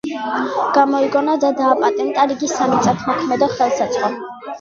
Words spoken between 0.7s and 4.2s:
გამოიგონა და დააპატენტა რიგი სამიწათმოქმედო ხელსაწყო.